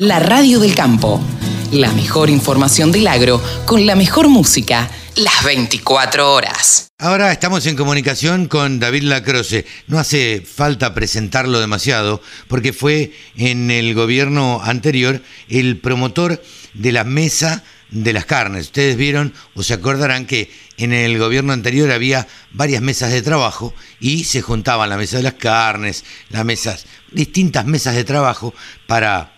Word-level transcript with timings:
La 0.00 0.18
radio 0.18 0.58
del 0.58 0.74
campo. 0.74 1.22
La 1.70 1.92
mejor 1.92 2.28
información 2.28 2.90
del 2.90 3.06
agro 3.06 3.40
con 3.64 3.86
la 3.86 3.94
mejor 3.94 4.26
música 4.26 4.90
las 5.14 5.44
24 5.44 6.32
horas. 6.32 6.88
Ahora 6.98 7.30
estamos 7.30 7.64
en 7.66 7.76
comunicación 7.76 8.46
con 8.48 8.80
David 8.80 9.04
Lacroce. 9.04 9.66
No 9.86 10.00
hace 10.00 10.40
falta 10.44 10.94
presentarlo 10.94 11.60
demasiado 11.60 12.20
porque 12.48 12.72
fue 12.72 13.12
en 13.36 13.70
el 13.70 13.94
gobierno 13.94 14.60
anterior 14.64 15.22
el 15.48 15.78
promotor 15.78 16.42
de 16.72 16.90
la 16.90 17.04
mesa 17.04 17.62
de 17.92 18.12
las 18.12 18.24
carnes. 18.24 18.66
Ustedes 18.66 18.96
vieron 18.96 19.32
o 19.54 19.62
se 19.62 19.74
acordarán 19.74 20.26
que 20.26 20.50
en 20.76 20.92
el 20.92 21.20
gobierno 21.20 21.52
anterior 21.52 21.92
había 21.92 22.26
varias 22.50 22.82
mesas 22.82 23.12
de 23.12 23.22
trabajo 23.22 23.72
y 24.00 24.24
se 24.24 24.42
juntaban 24.42 24.90
la 24.90 24.96
mesa 24.96 25.18
de 25.18 25.22
las 25.22 25.34
carnes, 25.34 26.04
las 26.30 26.44
mesas, 26.44 26.86
distintas 27.12 27.64
mesas 27.64 27.94
de 27.94 28.02
trabajo 28.02 28.52
para 28.88 29.33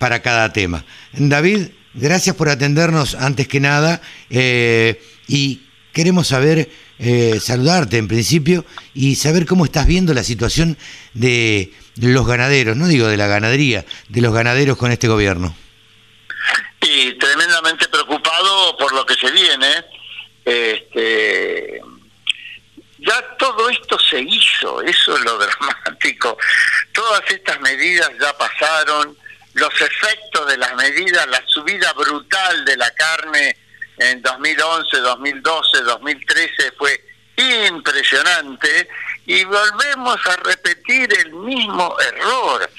para 0.00 0.22
cada 0.22 0.50
tema. 0.50 0.86
David, 1.12 1.68
gracias 1.92 2.34
por 2.34 2.48
atendernos 2.48 3.14
antes 3.14 3.46
que 3.46 3.60
nada 3.60 4.00
eh, 4.30 4.98
y 5.28 5.60
queremos 5.92 6.26
saber, 6.26 6.70
eh, 6.98 7.38
saludarte 7.38 7.98
en 7.98 8.08
principio 8.08 8.64
y 8.94 9.16
saber 9.16 9.44
cómo 9.44 9.66
estás 9.66 9.86
viendo 9.86 10.14
la 10.14 10.24
situación 10.24 10.78
de 11.12 11.74
los 11.96 12.26
ganaderos, 12.26 12.78
no 12.78 12.88
digo 12.88 13.08
de 13.08 13.18
la 13.18 13.26
ganadería, 13.26 13.84
de 14.08 14.22
los 14.22 14.32
ganaderos 14.32 14.78
con 14.78 14.90
este 14.90 15.06
gobierno. 15.06 15.54
Y 16.80 17.18
tremendamente 17.18 17.86
preocupado 17.88 18.78
por 18.78 18.94
lo 18.94 19.04
que 19.04 19.14
se 19.14 19.30
viene. 19.30 19.84
Este, 20.46 21.82
ya 23.00 23.36
todo 23.38 23.68
esto 23.68 23.98
se 23.98 24.22
hizo, 24.22 24.80
eso 24.80 25.14
es 25.14 25.24
lo 25.24 25.38
dramático. 25.44 26.38
Todas 26.94 27.20
estas 27.30 27.60
medidas 27.60 28.10
ya 28.18 28.32
pasaron, 28.38 29.14
los 29.60 29.80
efectos 29.80 30.48
de 30.48 30.56
las 30.56 30.74
medidas, 30.74 31.28
la 31.28 31.42
subida 31.46 31.92
brutal 31.92 32.64
de 32.64 32.76
la 32.76 32.90
carne 32.92 33.56
en 33.98 34.22
2011, 34.22 34.96
2012, 34.96 35.82
2013 35.82 36.72
fue 36.78 37.04
impresionante 37.36 38.88
y 39.26 39.44
volvemos 39.44 40.18
a 40.26 40.36
repetir 40.36 41.12
el 41.18 41.32
mismo 41.34 41.94
error. 42.00 42.70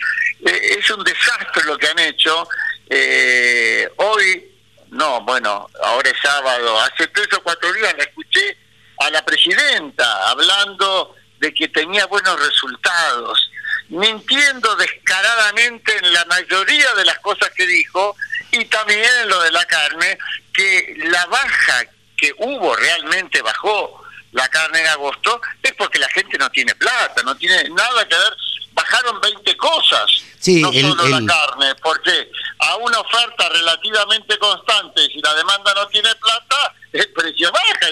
Eh, 0.44 0.78
es 0.80 0.90
un 0.90 1.04
desastre 1.04 1.64
lo 1.66 1.78
que 1.78 1.88
han 1.88 2.00
hecho. 2.00 2.48
Eh, 2.90 3.88
hoy, 3.98 4.52
no, 4.90 5.22
bueno, 5.22 5.70
ahora 5.84 6.09
es 6.09 6.18
sábado, 6.22 6.80
hace 6.82 7.08
tres 7.08 7.28
o 7.38 7.44
cuatro 7.44 7.72
días 7.74 7.94
la 7.96 8.04
escuché 8.04 8.58
a 8.98 9.09
la 9.12 9.24
presidenta 9.24 10.30
hablando 10.30 11.16
de 11.40 11.54
que 11.54 11.68
tenía 11.68 12.08
buenos 12.08 12.40
resultados 12.40 13.52
mintiendo 13.92 14.75
descaradamente 14.78 15.95
en 15.97 16.14
la 16.14 16.23
mayoría 16.25 16.94
de 16.95 17.06
las 17.06 17.20
cosas 17.20 17.50
que 17.52 17.67
dijo 17.67 18.16
y 18.52 18.66
también 18.66 19.03
en 19.22 19.30
lo 19.30 19.42
de 19.42 19.52
la 19.52 19.66
carne, 19.66 20.17
que 20.53 20.95
la 20.97 21.25
baja 21.25 21.86
que 22.17 22.34
hubo 22.38 22.75
realmente 22.75 23.42
bajó 23.42 24.02
la 24.31 24.47
carne 24.47 24.80
en 24.80 24.88
agosto 24.88 25.42
es 25.62 25.73
porque 25.73 26.00
la 26.00 26.08
gente 26.09 26.38
no 26.38 26.50
tiene 26.50 26.73
plata, 26.75 27.22
no 27.23 27.36
tiene 27.36 27.69
nada 27.69 28.08
que 28.08 28.16
ver. 28.16 28.38
Bajaron 28.73 29.19
20 29.19 29.58
cosas, 29.58 30.23
no 30.47 30.72
solo 30.72 31.08
la 31.09 31.25
carne, 31.25 31.75
porque 31.84 32.31
a 32.59 32.78
una 32.78 33.00
oferta 33.00 33.50
relativamente 33.50 34.38
constante, 34.38 35.06
si 35.08 35.19
la 35.22 35.34
demanda 35.34 35.73
no 35.73 35.86
tiene 35.88 36.16
plata, 36.16 36.73
el 36.94 37.12
precio 37.12 37.52
baja 37.52 37.89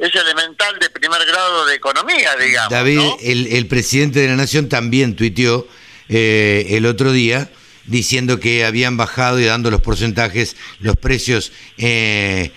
es 0.00 0.14
elemental 0.14 0.78
de 0.80 0.88
primer 0.88 1.24
grado 1.26 1.66
de 1.66 1.74
economía, 1.74 2.34
digamos. 2.36 2.70
David, 2.70 3.00
el, 3.22 3.66
presidente 3.66 4.20
de 4.20 4.28
la 4.28 4.36
Nación 4.36 4.68
también 4.68 5.14
tuiteó 5.14 5.68
eh, 6.08 6.68
el 6.70 6.86
otro 6.86 7.12
día 7.12 7.50
diciendo 7.84 8.40
que 8.40 8.64
habían 8.64 8.96
bajado 8.96 9.38
y 9.40 9.44
dando 9.44 9.70
los 9.70 9.82
porcentajes, 9.82 10.56
los 10.78 10.96
precios 10.96 11.52
eh, 11.76 12.50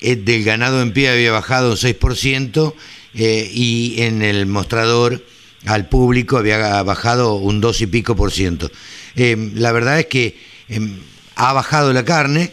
eh, 0.00 0.14
del 0.14 0.44
ganado 0.44 0.82
en 0.82 0.92
pie 0.92 1.10
había 1.10 1.32
bajado 1.32 1.72
un 1.72 1.76
6% 1.76 2.74
y 3.14 3.94
en 3.98 4.22
el 4.22 4.46
mostrador 4.46 5.24
al 5.66 5.88
público 5.88 6.36
había 6.36 6.82
bajado 6.82 7.34
un 7.34 7.60
2 7.60 7.80
y 7.82 7.86
pico 7.86 8.14
por 8.14 8.30
ciento. 8.30 8.70
la 9.16 9.72
verdad 9.72 9.98
es 9.98 10.06
que 10.06 10.38
em, 10.68 11.00
ha 11.34 11.52
bajado 11.52 11.92
la 11.92 12.04
carne, 12.04 12.52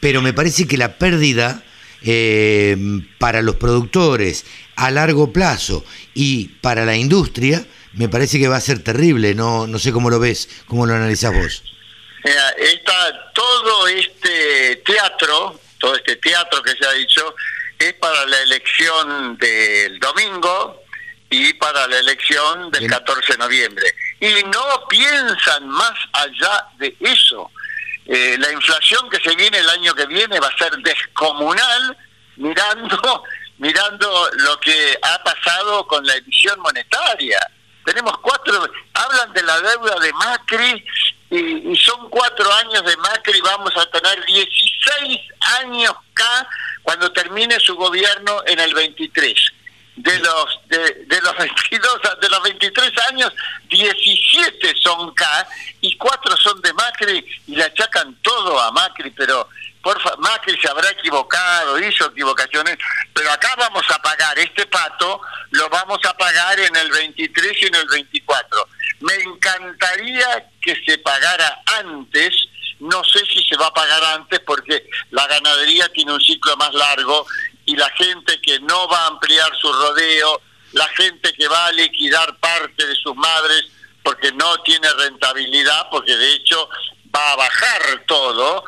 pero 0.00 0.22
me 0.22 0.32
parece 0.32 0.66
que 0.66 0.76
la 0.76 0.98
pérdida 0.98 1.65
eh, 2.02 2.76
para 3.18 3.42
los 3.42 3.56
productores 3.56 4.44
a 4.76 4.90
largo 4.90 5.32
plazo 5.32 5.84
y 6.14 6.48
para 6.60 6.84
la 6.84 6.96
industria, 6.96 7.64
me 7.94 8.08
parece 8.08 8.38
que 8.38 8.48
va 8.48 8.56
a 8.56 8.60
ser 8.60 8.82
terrible. 8.82 9.34
No, 9.34 9.66
no 9.66 9.78
sé 9.78 9.92
cómo 9.92 10.10
lo 10.10 10.18
ves, 10.18 10.48
cómo 10.66 10.86
lo 10.86 10.94
analizás 10.94 11.32
vos. 11.34 11.62
está 12.58 13.32
todo 13.32 13.88
este 13.88 14.76
teatro, 14.84 15.58
todo 15.78 15.96
este 15.96 16.16
teatro 16.16 16.62
que 16.62 16.72
se 16.72 16.86
ha 16.86 16.92
dicho, 16.92 17.34
es 17.78 17.92
para 17.94 18.26
la 18.26 18.42
elección 18.42 19.36
del 19.38 19.98
domingo 19.98 20.82
y 21.30 21.52
para 21.54 21.86
la 21.88 21.98
elección 21.98 22.70
del 22.70 22.88
14 22.88 23.32
de 23.32 23.38
noviembre. 23.38 23.94
Y 24.20 24.42
no 24.44 24.88
piensan 24.88 25.68
más 25.68 25.94
allá 26.12 26.66
de 26.78 26.96
eso. 27.00 27.50
Eh, 28.06 28.36
la 28.38 28.52
inflación 28.52 29.08
que 29.10 29.20
se 29.20 29.34
viene 29.34 29.58
el 29.58 29.68
año 29.68 29.94
que 29.94 30.06
viene 30.06 30.38
va 30.38 30.48
a 30.48 30.58
ser 30.58 30.76
descomunal 30.78 31.96
mirando 32.36 33.24
mirando 33.58 34.30
lo 34.34 34.60
que 34.60 34.98
ha 35.00 35.22
pasado 35.22 35.86
con 35.86 36.04
la 36.06 36.14
emisión 36.16 36.60
monetaria. 36.60 37.38
Tenemos 37.84 38.18
cuatro, 38.18 38.68
hablan 38.94 39.32
de 39.32 39.42
la 39.42 39.60
deuda 39.60 39.98
de 40.00 40.12
Macri 40.12 40.84
y, 41.30 41.72
y, 41.72 41.76
son 41.76 42.10
cuatro 42.10 42.52
años 42.52 42.84
de 42.84 42.96
Macri, 42.98 43.40
vamos 43.40 43.74
a 43.76 43.86
tener 43.86 44.24
16 44.26 45.20
años 45.60 45.94
K 46.12 46.48
cuando 46.82 47.10
termine 47.12 47.58
su 47.60 47.74
gobierno 47.76 48.42
en 48.46 48.58
el 48.58 48.74
23 48.74 49.34
de 49.96 50.18
los 50.18 50.60
de, 50.66 51.20
los 51.22 51.36
22 51.36 52.00
de 52.02 52.08
los 52.08 52.15
23 52.70 52.92
años 53.10 53.32
17 53.68 54.74
son 54.82 55.12
K 55.14 55.48
y 55.80 55.96
cuatro 55.96 56.36
son 56.36 56.60
de 56.60 56.72
Macri 56.72 57.24
y 57.46 57.56
le 57.56 57.64
achacan 57.64 58.16
todo 58.22 58.60
a 58.60 58.70
Macri 58.72 59.10
pero 59.10 59.48
por 59.82 59.96
Macri 60.18 60.58
se 60.60 60.68
habrá 60.68 60.90
equivocado 60.90 61.78
hizo 61.78 62.06
equivocaciones 62.06 62.76
pero 63.12 63.30
acá 63.30 63.54
vamos 63.56 63.84
a 63.90 63.98
pagar 64.00 64.38
este 64.38 64.66
pato 64.66 65.20
lo 65.50 65.68
vamos 65.68 65.98
a 66.04 66.16
pagar 66.16 66.58
en 66.60 66.74
el 66.76 66.90
23 66.90 67.62
y 67.62 67.66
en 67.66 67.74
el 67.74 67.86
24 67.88 68.68
me 69.00 69.14
encantaría 69.14 70.48
que 70.60 70.74
se 70.84 70.98
pagara 70.98 71.62
antes 71.78 72.34
no 72.80 73.02
sé 73.04 73.24
si 73.26 73.42
se 73.44 73.56
va 73.56 73.68
a 73.68 73.74
pagar 73.74 74.04
antes 74.04 74.40
porque 74.40 74.88
la 75.10 75.26
ganadería 75.26 75.88
tiene 75.90 76.12
un 76.12 76.20
ciclo 76.20 76.56
más 76.56 76.74
largo 76.74 77.26
y 77.66 77.74
la 77.74 77.90
gente 77.90 78.40
que 78.40 78.60
no 78.60 78.88
va 78.88 79.04
a 79.04 79.06
ampliar 79.08 79.50
su 79.60 79.72
rodeo, 79.72 80.40
la 80.76 80.88
gente 80.88 81.32
que 81.32 81.48
va 81.48 81.66
a 81.66 81.72
liquidar 81.72 82.36
parte 82.36 82.86
de 82.86 82.94
sus 82.96 83.16
madres 83.16 83.64
porque 84.02 84.30
no 84.32 84.58
tiene 84.62 84.88
rentabilidad, 84.92 85.88
porque 85.90 86.14
de 86.14 86.34
hecho 86.34 86.68
va 87.14 87.32
a 87.32 87.36
bajar 87.36 88.04
todo, 88.06 88.62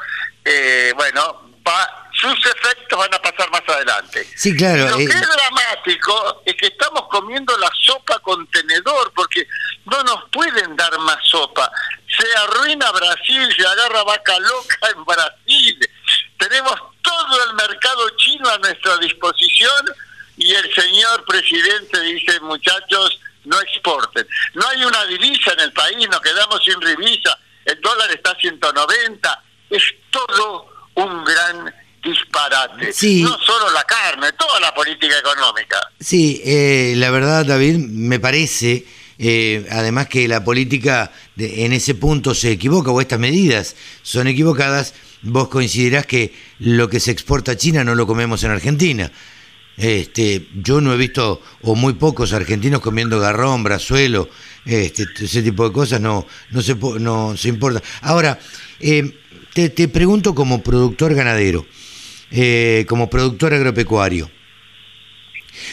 eh, 0.45 0.93
bueno, 0.97 1.53
va, 1.67 2.09
sus 2.13 2.35
efectos 2.47 2.99
van 2.99 3.13
a 3.13 3.21
pasar 3.21 3.51
más 3.51 3.63
adelante. 3.69 4.27
Sí, 4.35 4.57
claro. 4.57 4.89
Lo 4.89 4.97
que 4.97 5.05
eh, 5.05 5.09
es 5.09 5.29
dramático 5.29 6.43
es 6.47 6.55
que 6.55 6.69
estamos 6.69 7.09
comiendo 7.09 7.57
la 7.59 7.71
sopa 7.83 8.19
contenedor, 8.21 9.13
porque 9.15 9.47
no 9.85 10.03
nos 10.03 10.29
pueden 10.31 10.75
dar 10.77 10.99
más 11.01 11.19
sopa. 11.25 11.71
Se 12.19 12.27
arruina 12.39 12.91
Brasil, 12.91 13.55
se 13.55 13.67
agarra 13.67 14.03
vaca 14.03 14.39
loca 14.41 14.89
en 14.97 15.05
Brasil. 15.05 15.91
Tenemos 16.39 16.75
todo 17.03 17.45
el 17.45 17.55
mercado 17.55 18.09
chino 18.17 18.49
a 18.49 18.59
nuestra 18.59 18.97
disposición 18.97 19.95
y 20.39 20.55
el 20.55 20.73
señor 20.73 21.25
presidente 21.27 22.01
dice, 22.03 22.41
muchachos, 22.41 23.21
no 23.45 23.61
exporten. 23.61 24.27
No 24.55 24.67
hay 24.69 24.85
una 24.85 25.05
divisa 25.07 25.53
en 25.53 25.61
el 25.61 25.73
país, 25.73 26.09
nos 26.09 26.21
quedamos 26.21 26.63
sin 26.65 26.79
divisa, 26.79 27.39
el 27.65 27.81
dólar 27.81 28.11
está 28.11 28.31
a 28.31 28.37
190, 28.37 29.45
es 29.71 29.83
todo 30.11 30.69
un 30.95 31.25
gran 31.25 31.75
disparate. 32.03 32.87
No 33.23 33.39
solo 33.41 33.71
la 33.73 33.85
carne, 33.85 34.33
toda 34.33 34.61
la 34.61 34.73
política 34.73 35.19
económica. 35.19 35.77
Sí, 35.99 36.41
eh, 36.45 36.95
la 36.97 37.11
verdad, 37.11 37.45
David, 37.45 37.77
me 37.77 38.21
parece, 38.21 38.87
eh, 39.19 39.67
además 39.71 40.09
que 40.09 40.29
la 40.29 40.45
política 40.45 41.11
en 41.37 41.73
ese 41.73 41.95
punto 41.95 42.35
se 42.35 42.53
equivoca, 42.53 42.91
o 42.91 43.01
estas 43.01 43.19
medidas 43.19 43.77
son 44.03 44.29
equivocadas, 44.29 44.95
vos 45.23 45.49
coincidirás 45.49 46.07
que 46.07 46.33
lo 46.61 46.89
que 46.89 47.01
se 47.01 47.11
exporta 47.11 47.53
a 47.53 47.57
China 47.57 47.83
no 47.83 47.97
lo 47.97 48.07
comemos 48.07 48.45
en 48.45 48.53
Argentina. 48.53 49.11
Este, 49.79 50.49
yo 50.57 50.81
no 50.81 50.93
he 50.93 50.97
visto, 50.97 51.41
o 51.63 51.77
muy 51.77 51.93
pocos 51.93 52.33
argentinos 52.33 52.81
comiendo 52.81 53.21
garrón, 53.21 53.63
brazuelo, 53.63 54.29
este, 54.67 55.07
ese 55.21 55.41
tipo 55.41 55.69
de 55.69 55.73
cosas 55.73 56.01
no, 56.01 56.27
no, 56.51 56.63
se, 56.63 56.75
no 56.75 57.37
se 57.37 57.49
importa. 57.49 57.81
Ahora, 58.03 58.41
eh, 58.81 59.17
te, 59.55 59.89
pregunto 59.89 60.35
como 60.35 60.65
productor 60.65 61.15
ganadero, 61.15 61.65
eh, 62.33 62.87
como 62.89 63.09
productor 63.09 63.55
agropecuario, 63.55 64.29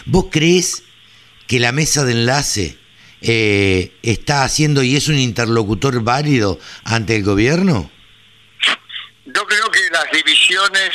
¿vos 0.05 0.27
crees 0.31 0.83
que 1.47 1.59
la 1.59 1.71
mesa 1.71 2.05
de 2.05 2.11
enlace 2.11 2.77
eh, 3.21 3.91
está 4.03 4.43
haciendo 4.43 4.83
y 4.83 4.95
es 4.95 5.07
un 5.07 5.17
interlocutor 5.17 6.03
válido 6.03 6.59
ante 6.83 7.15
el 7.15 7.23
gobierno? 7.23 7.89
las 9.91 10.11
divisiones 10.11 10.91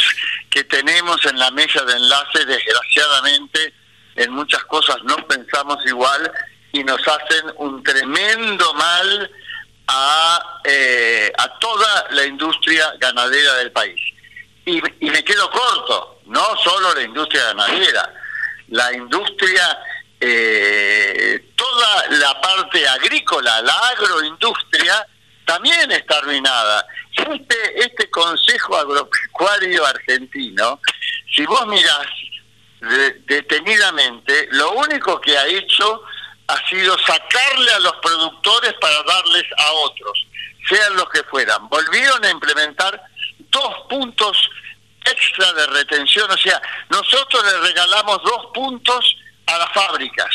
que 0.50 0.64
tenemos 0.64 1.24
en 1.26 1.38
la 1.38 1.50
mesa 1.52 1.84
de 1.84 1.94
enlace, 1.94 2.44
desgraciadamente, 2.44 3.72
en 4.16 4.32
muchas 4.32 4.62
cosas 4.64 4.96
no 5.04 5.16
pensamos 5.28 5.78
igual 5.86 6.30
y 6.72 6.82
nos 6.84 7.00
hacen 7.06 7.52
un 7.56 7.82
tremendo 7.82 8.74
mal 8.74 9.30
a, 9.86 10.60
eh, 10.64 11.32
a 11.36 11.58
toda 11.58 12.06
la 12.10 12.24
industria 12.24 12.92
ganadera 12.98 13.54
del 13.54 13.72
país. 13.72 14.00
Y, 14.66 14.80
me 15.10 15.24
quedo 15.24 15.50
corto, 15.50 16.20
no 16.26 16.44
solo 16.62 16.94
la 16.94 17.02
industria 17.02 17.44
ganadera, 17.46 18.14
la 18.68 18.92
industria, 18.92 19.78
eh, 20.20 21.52
toda 21.56 22.08
la 22.10 22.40
parte 22.40 22.86
agrícola, 22.86 23.62
la 23.62 23.78
agroindustria, 23.88 25.06
también 25.44 25.90
está 25.90 26.18
arruinada. 26.18 26.86
Este, 27.28 27.80
este 27.80 28.10
Consejo 28.10 28.76
Agropecuario 28.76 29.84
Argentino, 29.86 30.80
si 31.34 31.44
vos 31.44 31.66
mirás 31.66 32.06
detenidamente, 33.26 34.48
lo 34.52 34.72
único 34.72 35.20
que 35.20 35.36
ha 35.36 35.46
hecho 35.46 36.02
ha 36.46 36.68
sido 36.68 36.96
sacarle 36.98 37.72
a 37.72 37.78
los 37.80 37.94
productores 37.96 38.72
para 38.80 39.02
darles 39.02 39.44
a 39.56 39.72
otros, 39.72 40.26
sean 40.68 40.96
los 40.96 41.08
que 41.10 41.22
fueran. 41.24 41.68
Volvieron 41.68 42.24
a 42.24 42.30
implementar 42.30 43.00
dos 43.50 43.74
puntos 43.88 44.50
extra 45.04 45.52
de 45.52 45.66
retención, 45.68 46.30
o 46.30 46.36
sea, 46.36 46.60
nosotros 46.88 47.44
les 47.44 47.60
regalamos 47.68 48.20
dos 48.24 48.46
puntos 48.52 49.16
a 49.46 49.58
las 49.58 49.72
fábricas. 49.72 50.30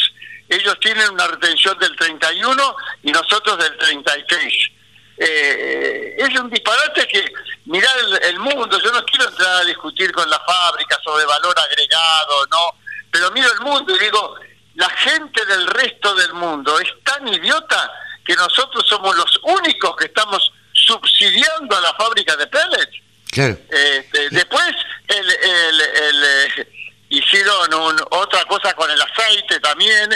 Ellos 0.48 0.80
tienen 0.80 1.10
una 1.10 1.28
retención 1.28 1.78
del 1.80 1.96
31 1.96 2.76
y 3.04 3.12
nosotros 3.12 3.58
del 3.58 3.78
33. 3.78 4.72
Eh, 5.18 6.05
es 6.18 6.40
un 6.40 6.50
disparate 6.50 7.08
que 7.08 7.26
mirar 7.66 7.96
el, 8.24 8.40
mundo, 8.40 8.80
yo 8.80 8.92
no 8.92 9.04
quiero 9.06 9.28
entrar 9.28 9.62
a 9.62 9.66
discutir 9.66 10.12
con 10.12 10.30
la 10.30 10.40
fábrica 10.40 10.98
sobre 11.04 11.26
valor 11.26 11.56
agregado, 11.58 12.48
no, 12.52 12.80
pero 13.12 13.32
miro 13.32 13.52
el 13.52 13.60
mundo 13.62 13.96
y 13.96 14.00
digo, 14.00 14.36
la 14.76 14.90
gente 14.90 15.46
del 15.46 15.68
resto 15.68 16.14
del 16.16 16.34
mundo 16.34 16.80
es 16.80 16.90
tan 17.04 17.28
idiota 17.28 17.92
que 18.26 18.36
nosotros 18.36 18.86
somos 18.88 19.16
los 19.16 19.40
únicos 19.44 19.96
que 19.96 20.06
estamos 20.06 20.52
subsidiando 20.74 21.78
a 21.78 21.82
la 21.82 21.94
fábrica 21.94 22.36
de 22.36 22.48
pellets. 22.48 23.02
Este, 23.70 24.30
después 24.30 24.72
el, 25.08 25.32
el, 25.32 26.68
hicieron 27.10 27.70
otra 28.12 28.46
cosa 28.46 28.74
con 28.74 28.90
el 28.90 29.02
aceite 29.02 29.60
también. 29.60 30.10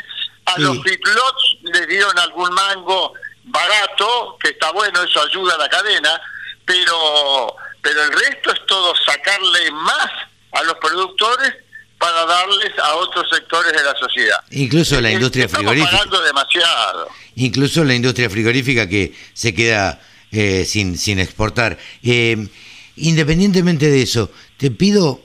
A 0.45 0.59
los 0.59 0.81
feedlots 0.81 1.57
les 1.61 1.87
dieron 1.87 2.17
algún 2.17 2.51
mango 2.53 3.13
barato, 3.51 4.37
que 4.41 4.49
está 4.49 4.71
bueno, 4.71 5.03
eso 5.03 5.21
ayuda 5.21 5.55
a 5.55 5.57
la 5.57 5.69
cadena, 5.69 6.21
pero, 6.65 7.55
pero 7.81 8.03
el 8.03 8.11
resto 8.11 8.51
es 8.51 8.65
todo 8.67 8.93
sacarle 9.05 9.71
más 9.71 10.09
a 10.51 10.63
los 10.63 10.75
productores 10.75 11.53
para 11.97 12.25
darles 12.25 12.71
a 12.81 12.95
otros 12.95 13.27
sectores 13.29 13.73
de 13.73 13.83
la 13.83 13.93
sociedad. 13.99 14.37
Incluso 14.51 15.01
la 15.01 15.11
industria 15.11 15.45
Estamos 15.45 15.71
frigorífica. 15.73 16.23
demasiado. 16.25 17.09
Incluso 17.35 17.83
la 17.83 17.93
industria 17.93 18.29
frigorífica 18.29 18.87
que 18.87 19.13
se 19.33 19.53
queda 19.53 20.01
eh, 20.31 20.63
sin, 20.65 20.97
sin 20.97 21.19
exportar. 21.19 21.77
Eh, 22.03 22.47
independientemente 22.95 23.89
de 23.89 24.01
eso, 24.01 24.31
te 24.57 24.71
pido, 24.71 25.21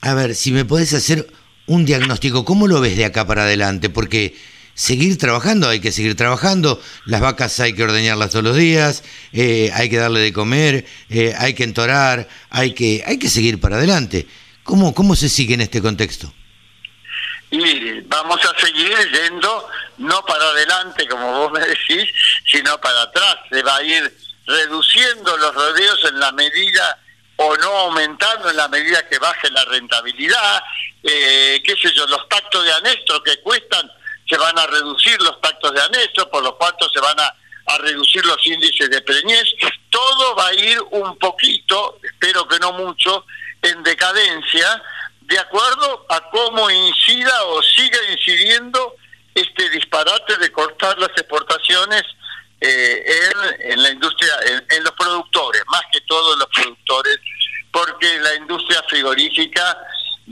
a 0.00 0.14
ver, 0.14 0.34
si 0.34 0.52
me 0.52 0.64
podés 0.64 0.94
hacer 0.94 1.28
un 1.66 1.84
diagnóstico, 1.84 2.44
¿cómo 2.44 2.68
lo 2.68 2.80
ves 2.80 2.96
de 2.96 3.04
acá 3.04 3.26
para 3.26 3.42
adelante? 3.42 3.90
Porque 3.90 4.34
seguir 4.74 5.18
trabajando, 5.18 5.68
hay 5.68 5.80
que 5.80 5.92
seguir 5.92 6.16
trabajando, 6.16 6.80
las 7.06 7.20
vacas 7.20 7.58
hay 7.60 7.74
que 7.74 7.84
ordeñarlas 7.84 8.30
todos 8.30 8.44
los 8.44 8.56
días, 8.56 9.04
eh, 9.32 9.70
hay 9.74 9.88
que 9.88 9.96
darle 9.96 10.20
de 10.20 10.32
comer, 10.32 10.86
hay 11.38 11.54
que 11.54 11.64
entorar, 11.64 12.28
hay 12.50 12.74
que, 12.74 13.02
hay 13.06 13.18
que 13.18 13.28
seguir 13.28 13.60
para 13.60 13.76
adelante. 13.76 14.26
¿Cómo, 14.64 14.94
¿Cómo 14.94 15.14
se 15.14 15.28
sigue 15.28 15.54
en 15.54 15.60
este 15.60 15.80
contexto? 15.80 16.32
Y 17.50 18.00
vamos 18.02 18.40
a 18.44 18.58
seguir 18.58 18.92
yendo 19.12 19.68
no 19.98 20.24
para 20.24 20.44
adelante, 20.44 21.06
como 21.06 21.32
vos 21.38 21.52
me 21.52 21.60
decís, 21.60 22.10
sino 22.46 22.80
para 22.80 23.02
atrás. 23.02 23.36
Se 23.50 23.62
va 23.62 23.76
a 23.76 23.82
ir 23.82 24.12
reduciendo 24.46 25.36
los 25.36 25.54
rodeos 25.54 26.04
en 26.08 26.18
la 26.18 26.32
medida 26.32 26.98
o 27.36 27.56
no 27.56 27.68
aumentando 27.68 28.50
en 28.50 28.56
la 28.56 28.68
medida 28.68 29.06
que 29.08 29.18
baje 29.18 29.50
la 29.50 29.64
rentabilidad, 29.66 30.62
eh, 31.02 31.60
qué 31.64 31.76
sé 31.76 31.92
yo, 31.94 32.06
los 32.06 32.24
pactos 32.26 32.64
de 32.64 32.72
anestro 32.72 33.22
que 33.22 33.40
cuestan, 33.40 33.90
se 34.28 34.36
van 34.36 34.58
a 34.58 34.66
reducir 34.66 35.20
los 35.22 35.36
pactos 35.36 35.72
de 35.72 35.80
anestro, 35.82 36.30
por 36.30 36.42
lo 36.42 36.56
cuanto 36.56 36.88
se 36.90 37.00
van 37.00 37.18
a, 37.20 37.34
a 37.66 37.78
reducir 37.78 38.24
los 38.24 38.44
índices 38.46 38.90
de 38.90 39.00
preñez, 39.02 39.44
todo 39.90 40.34
va 40.34 40.48
a 40.48 40.54
ir 40.54 40.80
un 40.90 41.16
poquito, 41.18 41.98
espero 42.02 42.46
que 42.48 42.58
no 42.58 42.72
mucho, 42.72 43.24
en 43.62 43.82
decadencia 43.82 44.82
de 45.22 45.38
acuerdo 45.38 46.06
a 46.10 46.30
cómo 46.30 46.70
incida 46.70 47.44
o 47.44 47.62
siga 47.62 47.98
incidiendo 48.10 48.96
este 49.34 49.70
disparate 49.70 50.36
de 50.36 50.52
cortar 50.52 50.98
las 50.98 51.10
exportaciones 51.10 52.02
eh, 52.60 53.30
en, 53.60 53.82
la 53.82 53.90
industria, 53.90 54.32
en, 54.70 54.84
los 54.84 54.92
productores, 54.92 55.62
más 55.66 55.82
que 55.92 56.00
todos 56.02 56.38
los 56.38 56.48
productores, 56.48 57.18
porque 57.70 58.18
la 58.20 58.34
industria 58.36 58.82
frigorífica 58.88 59.78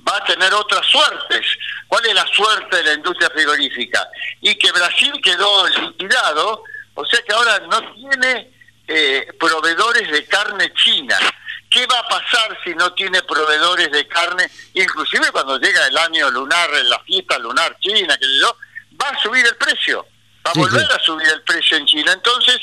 va 0.09 0.17
a 0.17 0.25
tener 0.25 0.53
otras 0.55 0.87
suertes. 0.87 1.47
¿Cuál 1.93 2.07
es 2.07 2.15
la 2.15 2.27
suerte 2.27 2.79
de 2.79 2.85
la 2.85 2.95
industria 2.95 3.29
frigorífica? 3.29 4.09
Y 4.41 4.55
que 4.55 4.73
Brasil 4.73 5.13
quedó 5.23 5.69
liquidado, 5.69 6.65
o 6.95 7.05
sea 7.05 7.21
que 7.21 7.35
ahora 7.35 7.59
no 7.71 7.93
tiene 7.93 8.51
eh, 8.89 9.29
proveedores 9.39 10.11
de 10.11 10.25
carne 10.25 10.73
china. 10.73 11.19
¿Qué 11.69 11.85
va 11.85 11.99
a 11.99 12.09
pasar 12.09 12.59
si 12.65 12.75
no 12.75 12.95
tiene 12.95 13.21
proveedores 13.25 13.93
de 13.93 14.09
carne? 14.09 14.51
Inclusive 14.73 15.31
cuando 15.33 15.59
llega 15.59 15.87
el 15.87 15.99
año 15.99 16.31
lunar, 16.31 16.71
la 16.85 16.99
fiesta 17.01 17.39
lunar 17.39 17.77
china, 17.81 18.17
que 18.17 18.39
yo, 18.41 18.57
va 18.99 19.11
a 19.11 19.23
subir 19.23 19.45
el 19.45 19.57
precio, 19.57 20.07
va 20.47 20.53
a 20.53 20.59
volver 20.59 20.91
a 20.91 20.99
subir 20.99 21.29
el 21.29 21.43
precio 21.43 21.77
en 21.77 21.85
China. 21.85 22.13
Entonces, 22.15 22.59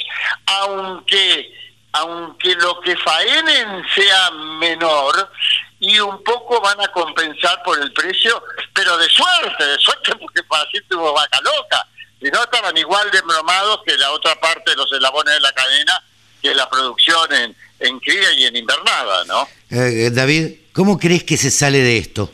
aunque 0.47 1.53
aunque 1.91 2.55
lo 2.55 2.79
que 2.81 2.95
faenen 2.97 3.83
sea 3.95 4.31
menor 4.59 5.31
y 5.79 5.99
un 5.99 6.23
poco 6.23 6.61
van 6.61 6.79
a 6.81 6.87
compensar 6.89 7.63
por 7.63 7.81
el 7.81 7.91
precio, 7.93 8.43
pero 8.73 8.97
de 8.97 9.09
suerte, 9.09 9.65
de 9.65 9.79
suerte 9.79 10.15
porque 10.19 10.43
para 10.43 10.63
así 10.63 10.79
tuvo 10.87 11.13
vaca 11.13 11.39
loca. 11.41 11.87
Si 12.21 12.29
no, 12.29 12.43
estaban 12.43 12.75
igual 12.77 13.09
de 13.11 13.21
bromados 13.21 13.79
que 13.85 13.97
la 13.97 14.11
otra 14.11 14.35
parte 14.39 14.71
de 14.71 14.75
los 14.75 14.91
eslabones 14.91 15.33
de 15.33 15.39
la 15.39 15.53
cadena, 15.53 16.03
que 16.41 16.53
la 16.53 16.69
producción 16.69 17.33
en, 17.33 17.55
en 17.79 17.99
cría 17.99 18.33
y 18.33 18.45
en 18.45 18.57
invernada, 18.57 19.23
¿no? 19.25 19.47
Eh, 19.69 20.09
David, 20.11 20.71
¿cómo 20.73 20.99
crees 20.99 21.23
que 21.23 21.37
se 21.37 21.49
sale 21.49 21.79
de 21.79 21.97
esto? 21.97 22.33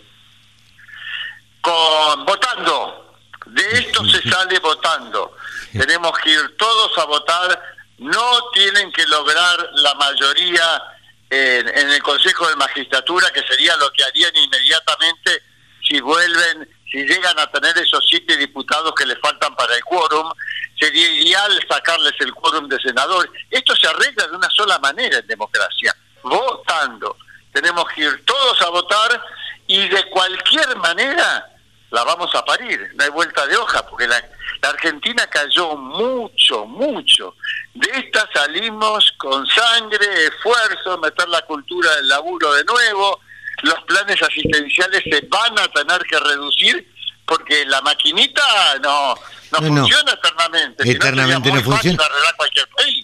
Con 1.62 2.26
votando. 2.26 3.16
De 3.46 3.80
esto 3.80 4.04
se 4.06 4.22
sale 4.30 4.58
votando. 4.60 5.36
Tenemos 5.72 6.18
que 6.20 6.32
ir 6.32 6.56
todos 6.58 6.98
a 6.98 7.06
votar. 7.06 7.76
No 7.98 8.50
tienen 8.52 8.92
que 8.92 9.06
lograr 9.06 9.70
la 9.74 9.94
mayoría 9.96 10.84
en, 11.30 11.68
en 11.68 11.90
el 11.92 12.04
Consejo 12.04 12.48
de 12.48 12.56
Magistratura, 12.56 13.30
que 13.32 13.44
sería 13.44 13.76
lo 13.78 13.92
que 13.92 14.04
harían 14.04 14.36
inmediatamente 14.36 15.44
si 15.88 16.00
vuelven 16.02 16.68
si 16.92 17.04
llegan 17.06 17.38
a 17.40 17.48
tener 17.48 17.78
esos 17.78 18.06
siete 18.08 18.38
diputados 18.38 18.94
que 18.96 19.06
les 19.06 19.20
faltan 19.20 19.54
para 19.56 19.76
el 19.76 19.84
quórum, 19.84 20.32
sería 20.80 21.10
ideal 21.12 21.52
sacarles 21.70 22.14
el 22.20 22.34
quórum 22.34 22.70
de 22.70 22.80
senadores. 22.80 23.32
Esto 23.50 23.76
se 23.76 23.88
arregla 23.88 24.28
de 24.28 24.36
una 24.36 24.50
sola 24.50 24.80
manera 24.80 25.18
en 25.18 25.28
democracia, 25.28 25.96
votando. 26.24 27.18
Tenemos 27.52 27.86
que 27.90 28.02
ir 28.02 28.26
todos 28.26 28.62
a 28.62 28.70
votar 28.70 29.22
y 29.68 29.88
de 29.90 30.10
cualquier 30.10 30.76
manera 30.78 31.50
la 31.92 32.04
vamos 32.04 32.34
a 32.36 32.46
parir, 32.46 32.92
no 32.96 33.04
hay 33.04 33.10
vuelta 33.10 33.46
de 33.46 33.58
hoja, 33.58 33.86
porque 33.88 34.08
la, 34.08 34.22
la 34.66 34.72
Argentina 34.72 35.28
cayó 35.28 35.76
mucho, 35.76 36.66
mucho. 36.66 37.36
De 37.76 37.88
esta 37.94 38.28
salimos 38.34 39.14
con 39.18 39.46
sangre, 39.46 40.26
esfuerzo, 40.26 40.98
meter 40.98 41.30
la 41.30 41.42
cultura 41.44 41.96
del 41.98 42.08
laburo 42.08 42.52
de 42.54 42.64
nuevo, 42.64 43.20
los 43.62 43.80
planes 43.84 44.20
asistenciales 44.22 45.04
se 45.04 45.22
van 45.28 45.60
a 45.60 45.68
tener 45.68 46.02
que 46.10 46.20
reducir 46.20 46.92
porque 47.28 47.64
la 47.66 47.80
maquinita 47.82 48.42
no, 48.82 49.14
no, 49.52 49.58
funciona 49.60 50.14
eternamente. 50.14 50.90
Eternamente 50.90 51.52
no, 51.52 51.62
funciona. 51.62 52.04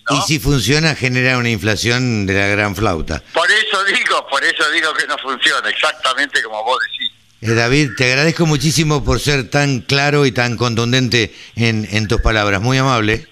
Y 0.09 0.21
si 0.21 0.39
funciona, 0.39 0.95
genera 0.95 1.37
una 1.37 1.49
inflación 1.49 2.25
de 2.25 2.33
la 2.33 2.47
gran 2.47 2.75
flauta. 2.75 3.21
Por 3.33 3.49
eso 3.51 3.83
digo, 3.83 4.27
por 4.27 4.43
eso 4.43 4.69
digo 4.71 4.93
que 4.95 5.05
no 5.05 5.17
funciona, 5.19 5.69
exactamente 5.69 6.41
como 6.41 6.63
vos 6.63 6.79
decís. 6.87 7.10
Eh, 7.41 7.53
David, 7.53 7.91
te 7.98 8.05
agradezco 8.05 8.45
muchísimo 8.45 9.03
por 9.03 9.19
ser 9.19 9.50
tan 9.50 9.81
claro 9.81 10.25
y 10.25 10.31
tan 10.31 10.57
contundente 10.57 11.33
en, 11.55 11.88
en 11.91 12.07
tus 12.07 12.21
palabras. 12.21 12.62
Muy 12.62 12.77
amable. 12.77 13.27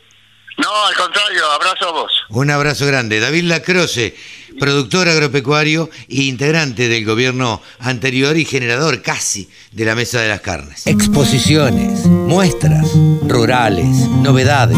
No, 0.58 0.86
al 0.86 0.96
contrario, 0.96 1.46
abrazo 1.52 1.88
a 1.88 1.92
vos. 1.92 2.12
Un 2.30 2.52
abrazo 2.52 2.86
grande. 2.86 3.20
David 3.20 3.44
Lacroce, 3.44 4.16
productor 4.60 5.08
agropecuario 5.08 5.90
e 6.10 6.24
integrante 6.24 6.90
del 6.90 7.06
gobierno 7.06 7.62
anterior 7.80 8.36
y 8.36 8.46
generador 8.46 9.02
casi 9.02 9.50
de 9.72 9.86
la 9.86 9.96
Mesa 9.96 10.20
de 10.22 10.28
las 10.28 10.42
Carnes. 10.42 10.86
Exposiciones, 10.86 12.06
muestras, 12.06 12.90
rurales, 13.26 13.88
novedades. 14.22 14.78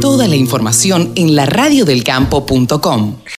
Toda 0.00 0.28
la 0.28 0.36
información 0.36 1.12
en 1.16 1.34
laradiodelcampo.com. 1.34 3.20